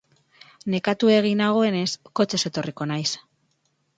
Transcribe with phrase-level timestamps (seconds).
[0.75, 1.91] Nekatuegi nagoenez,
[2.21, 3.09] kotxez etorriko naiz.